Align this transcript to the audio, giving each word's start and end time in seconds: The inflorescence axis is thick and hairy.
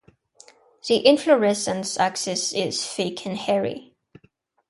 The 0.87 1.05
inflorescence 1.05 1.95
axis 1.99 2.53
is 2.53 2.83
thick 2.83 3.27
and 3.27 3.37
hairy. 3.37 3.93